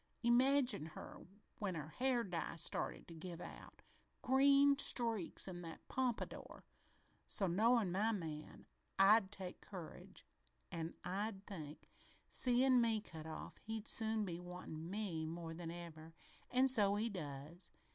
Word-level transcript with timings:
Imagine 0.23 0.87
her 0.87 1.27
when 1.59 1.75
her 1.75 1.89
hair 1.89 2.23
dye 2.23 2.55
started 2.55 3.07
to 3.07 3.13
give 3.13 3.39
out 3.39 3.83
green 4.23 4.75
streaks 4.79 5.47
in 5.47 5.61
that 5.61 5.87
pompadour! 5.89 6.65
So, 7.27 7.45
knowin' 7.45 7.91
my 7.91 8.11
man, 8.11 8.65
I'd 8.97 9.31
take 9.31 9.61
courage 9.61 10.25
an' 10.71 10.95
I'd 11.03 11.45
think, 11.45 11.87
'Seein' 12.27 12.81
me 12.81 12.99
cut 12.99 13.27
off, 13.27 13.59
he'll 13.59 13.85
soon 13.85 14.25
be 14.25 14.39
wantin' 14.39 14.89
me 14.89 15.23
more 15.27 15.53
than 15.53 15.69
ever' 15.69 16.15
an' 16.49 16.67
so 16.67 16.95
he 16.95 17.07
does. 17.07 17.69